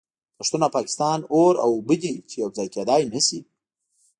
پښتون 0.37 0.61
او 0.63 0.69
پاکستان 0.77 1.19
اور 1.33 1.53
او 1.63 1.71
اوبه 1.75 1.95
دي 2.03 2.13
چې 2.29 2.35
یو 2.41 2.49
ځای 2.57 2.67
کیدای 2.75 3.01
نشي 3.13 3.39